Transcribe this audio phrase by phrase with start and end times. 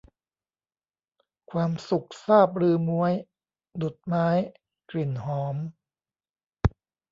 [1.51, 3.13] ความสุขซาบฤๅม้วย
[3.81, 4.27] ดุจไม้
[4.89, 5.55] กลิ่นหอม